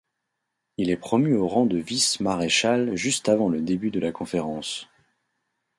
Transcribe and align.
Il 0.77 0.89
est 0.89 0.97
promu 0.97 1.35
au 1.35 1.47
rang 1.47 1.67
de 1.67 1.77
vice-maréchal 1.77 2.95
juste 2.95 3.29
avant 3.29 3.49
le 3.49 3.61
début 3.61 3.91
de 3.91 3.99
la 3.99 4.11
conférence. 4.11 4.87